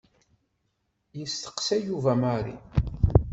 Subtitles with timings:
[1.19, 2.55] Yesteqsa Yuba Mary.